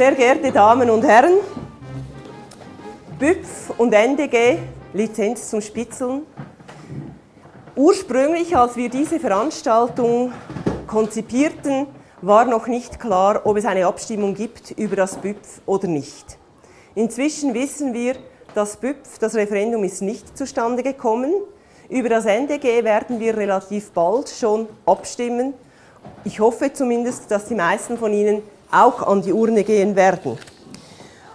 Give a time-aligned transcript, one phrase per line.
[0.00, 1.34] Sehr geehrte Damen und Herren,
[3.18, 4.56] BÜPF und NDG,
[4.94, 6.22] Lizenz zum Spitzeln.
[7.76, 10.32] Ursprünglich, als wir diese Veranstaltung
[10.86, 11.86] konzipierten,
[12.22, 16.38] war noch nicht klar, ob es eine Abstimmung gibt über das BÜPF oder nicht.
[16.94, 18.14] Inzwischen wissen wir,
[18.54, 21.30] das BÜPF, das Referendum ist nicht zustande gekommen.
[21.90, 25.52] Über das NDG werden wir relativ bald schon abstimmen.
[26.24, 30.38] Ich hoffe zumindest, dass die meisten von Ihnen auch an die Urne gehen werden.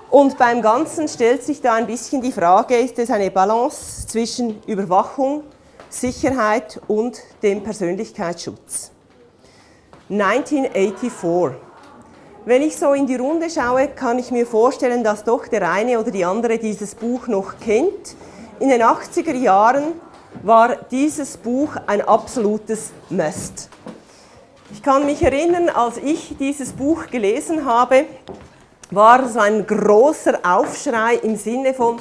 [0.09, 4.61] Und beim Ganzen stellt sich da ein bisschen die Frage, ist es eine Balance zwischen
[4.65, 5.43] Überwachung,
[5.89, 8.91] Sicherheit und dem Persönlichkeitsschutz?
[10.09, 11.59] 1984.
[12.45, 15.99] Wenn ich so in die Runde schaue, kann ich mir vorstellen, dass doch der eine
[15.99, 18.15] oder die andere dieses Buch noch kennt.
[18.59, 19.93] In den 80er Jahren
[20.43, 23.69] war dieses Buch ein absolutes Must.
[24.75, 28.07] Ich kann mich erinnern, als ich dieses Buch gelesen habe,
[28.91, 31.97] war so ein großer Aufschrei im Sinne von,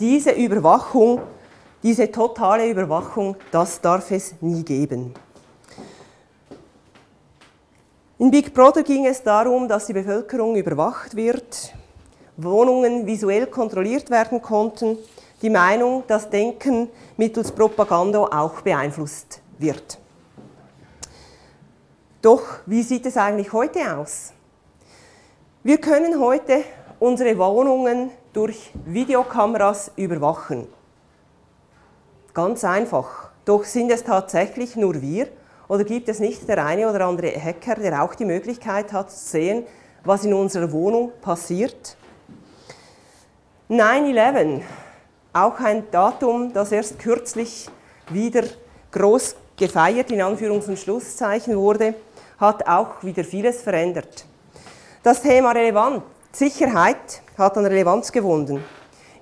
[0.00, 1.20] diese Überwachung,
[1.84, 5.14] diese totale Überwachung, das darf es nie geben.
[8.18, 11.72] In Big Brother ging es darum, dass die Bevölkerung überwacht wird,
[12.36, 14.98] Wohnungen visuell kontrolliert werden konnten,
[15.42, 20.00] die Meinung, das Denken mittels Propaganda auch beeinflusst wird.
[22.22, 24.32] Doch wie sieht es eigentlich heute aus?
[25.62, 26.64] Wir können heute
[26.98, 30.68] unsere Wohnungen durch Videokameras überwachen.
[32.34, 33.30] Ganz einfach.
[33.46, 35.28] Doch sind es tatsächlich nur wir
[35.66, 39.30] oder gibt es nicht der eine oder andere Hacker, der auch die Möglichkeit hat zu
[39.30, 39.64] sehen,
[40.04, 41.96] was in unserer Wohnung passiert?
[43.70, 44.60] 9-11,
[45.32, 47.70] auch ein Datum, das erst kürzlich
[48.10, 48.42] wieder
[48.90, 51.94] groß gefeiert, in Anführungs- und Schlusszeichen wurde
[52.40, 54.24] hat auch wieder vieles verändert.
[55.02, 58.64] Das Thema Relevant, Sicherheit hat an Relevanz gewonnen.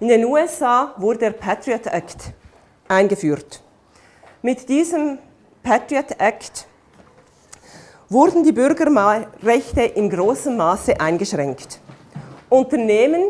[0.01, 2.33] In den USA wurde der Patriot Act
[2.87, 3.61] eingeführt.
[4.43, 5.19] Mit diesem
[5.65, 6.67] Patriot Act
[8.09, 11.81] wurden die Bürgerrechte in großem Maße eingeschränkt.
[12.49, 13.25] Unternehmen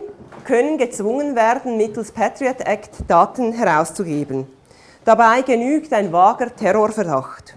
[0.44, 4.46] können gezwungen werden, mittels Patriot Act Daten herauszugeben.
[5.04, 7.54] Dabei genügt ein vager Terrorverdacht.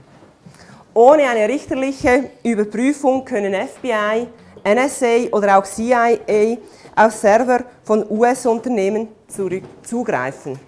[0.93, 4.27] Ohne eine richterliche Überprüfung können FBI,
[4.65, 6.57] NSA oder auch CIA
[6.93, 9.07] auf Server von US-Unternehmen
[9.83, 10.59] zugreifen.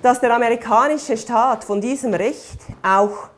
[0.00, 3.30] Dass der amerikanische Staat von diesem Recht auch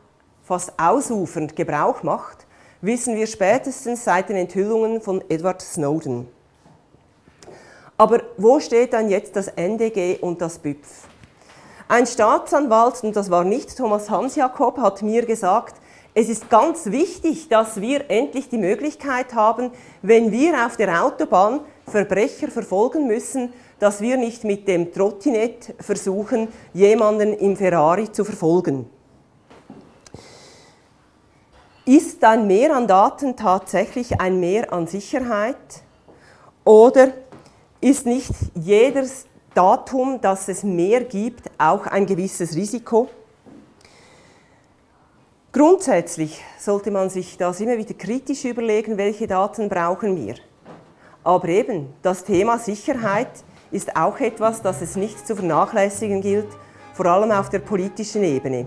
[0.43, 2.45] fast ausufernd Gebrauch macht,
[2.81, 6.27] wissen wir spätestens seit den Enthüllungen von Edward Snowden.
[7.97, 11.07] Aber wo steht dann jetzt das NDG und das BÜPF?
[11.91, 15.73] Ein Staatsanwalt, und das war nicht Thomas Hans-Jakob, hat mir gesagt,
[16.13, 19.71] es ist ganz wichtig, dass wir endlich die Möglichkeit haben,
[20.03, 26.49] wenn wir auf der Autobahn Verbrecher verfolgen müssen, dass wir nicht mit dem Trottinett versuchen,
[26.75, 28.87] jemanden im Ferrari zu verfolgen.
[31.85, 35.81] Ist ein Mehr an Daten tatsächlich ein Mehr an Sicherheit?
[36.63, 37.13] Oder
[37.81, 39.25] ist nicht jedes
[39.59, 43.09] Datum, dass es mehr gibt, auch ein gewisses Risiko.
[45.51, 50.35] Grundsätzlich sollte man sich das immer wieder kritisch überlegen, welche Daten brauchen wir.
[51.25, 56.47] Aber eben, das Thema Sicherheit ist auch etwas, das es nicht zu vernachlässigen gilt,
[56.93, 58.65] vor allem auf der politischen Ebene.